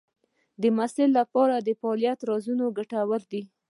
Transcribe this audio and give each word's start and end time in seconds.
د 0.61 0.63
محصل 0.77 1.09
لپاره 1.19 1.55
د 1.59 1.69
فعالیت 1.79 2.19
ارزونه 2.25 2.65
ګټوره 2.77 3.23
ده. 3.31 3.41